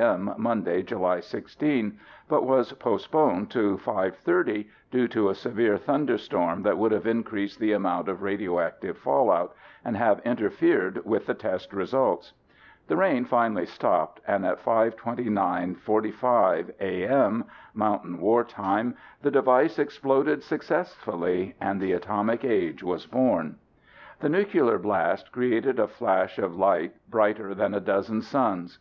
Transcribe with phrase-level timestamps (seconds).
[0.00, 1.98] m., Monday July 16,
[2.28, 7.72] but was postponed to 5:30 due to a severe thunderstorm that would have increased the
[7.72, 12.32] amount of radioactive fallout, and have interfered with the test results.
[12.86, 17.44] The rain finally stopped and at 5:29:45 a.m.
[17.74, 23.56] Mountain War Time, the device exploded successfully and the Atomic Age was born.
[24.20, 28.78] The nuclear blast created a flash of light brighter than a dozen suns.